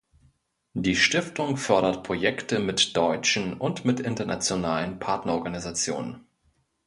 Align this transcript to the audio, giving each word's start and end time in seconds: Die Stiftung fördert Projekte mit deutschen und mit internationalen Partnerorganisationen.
Die 0.73 0.95
Stiftung 0.95 1.57
fördert 1.57 2.03
Projekte 2.03 2.57
mit 2.57 2.97
deutschen 2.97 3.53
und 3.53 3.85
mit 3.85 3.99
internationalen 3.99 4.97
Partnerorganisationen. 4.97 6.25